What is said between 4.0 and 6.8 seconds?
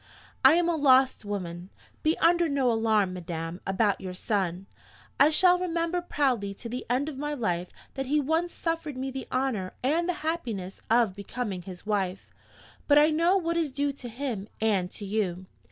your son. I shall remember proudly to